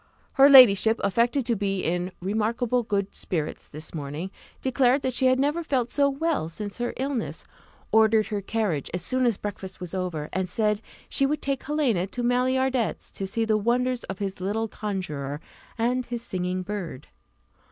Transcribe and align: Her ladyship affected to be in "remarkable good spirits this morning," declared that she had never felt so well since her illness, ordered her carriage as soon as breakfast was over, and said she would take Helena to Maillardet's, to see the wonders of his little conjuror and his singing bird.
Her 0.33 0.49
ladyship 0.49 0.99
affected 1.03 1.45
to 1.45 1.55
be 1.55 1.81
in 1.83 2.11
"remarkable 2.21 2.81
good 2.81 3.13
spirits 3.13 3.67
this 3.67 3.93
morning," 3.93 4.31
declared 4.59 5.03
that 5.03 5.13
she 5.13 5.27
had 5.27 5.37
never 5.39 5.61
felt 5.63 5.91
so 5.91 6.09
well 6.09 6.49
since 6.49 6.79
her 6.79 6.95
illness, 6.97 7.45
ordered 7.91 8.25
her 8.29 8.41
carriage 8.41 8.89
as 8.95 9.03
soon 9.03 9.27
as 9.27 9.37
breakfast 9.37 9.79
was 9.79 9.93
over, 9.93 10.27
and 10.33 10.49
said 10.49 10.81
she 11.07 11.27
would 11.27 11.43
take 11.43 11.61
Helena 11.61 12.07
to 12.07 12.23
Maillardet's, 12.23 13.11
to 13.11 13.27
see 13.27 13.45
the 13.45 13.57
wonders 13.57 14.03
of 14.05 14.17
his 14.17 14.41
little 14.41 14.67
conjuror 14.67 15.39
and 15.77 16.03
his 16.07 16.23
singing 16.23 16.63
bird. 16.63 17.09